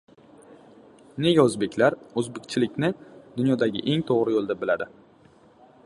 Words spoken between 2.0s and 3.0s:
“oʻzbekchilik” ni